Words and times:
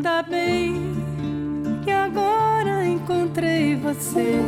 Ainda 0.00 0.22
bem 0.22 0.72
que 1.84 1.90
agora 1.90 2.86
encontrei 2.86 3.76
você. 3.76 4.40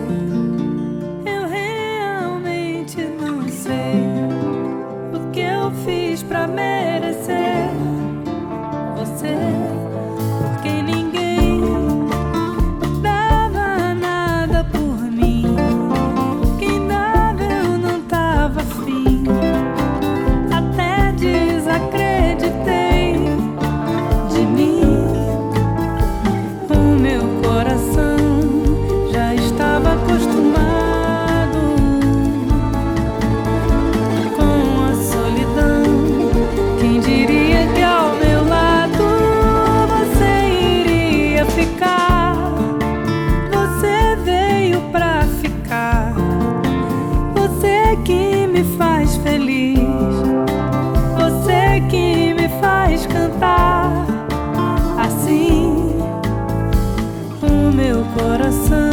coração. 58.15 58.92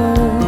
cold. 0.00 0.39